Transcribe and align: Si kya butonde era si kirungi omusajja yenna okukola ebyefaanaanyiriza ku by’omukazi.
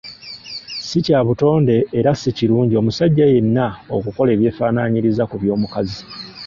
Si 0.87 0.97
kya 1.05 1.19
butonde 1.27 1.75
era 1.99 2.11
si 2.21 2.29
kirungi 2.37 2.73
omusajja 2.81 3.25
yenna 3.33 3.65
okukola 3.97 4.29
ebyefaanaanyiriza 4.35 5.23
ku 5.29 5.35
by’omukazi. 5.41 6.01